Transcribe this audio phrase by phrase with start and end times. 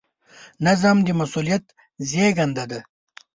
[0.65, 1.63] نظم د مسؤلیت
[2.09, 2.79] زېږنده دی.